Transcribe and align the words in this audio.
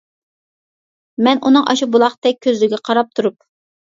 مەن 1.27 1.41
ئۇنىڭ 1.49 1.67
ئاشۇ 1.73 1.87
بۇلاقتەك 1.97 2.39
كۆزلىرىگە 2.47 2.81
قاراپ 2.91 3.13
تۇرۇپ. 3.21 3.37